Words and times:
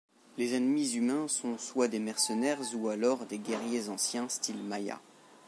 Les 0.39 0.55
ennemis 0.55 0.93
humains 0.95 1.27
sont 1.27 1.59
soit 1.59 1.87
des 1.87 1.99
mercenaires 1.99 2.57
ou 2.73 2.89
alors 2.89 3.27
des 3.27 3.37
guerriers 3.37 3.89
anciens, 3.89 4.27
style 4.29 4.57
maya. 4.63 4.99